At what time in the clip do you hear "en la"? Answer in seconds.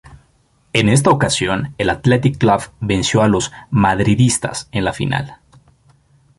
4.71-4.93